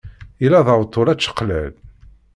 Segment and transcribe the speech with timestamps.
[0.41, 1.73] Yella d awtul ačeqlal.